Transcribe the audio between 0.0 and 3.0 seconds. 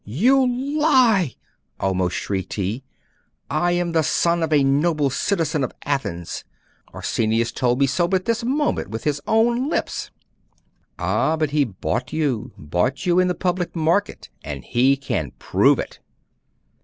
'You lie!' almost shrieked he.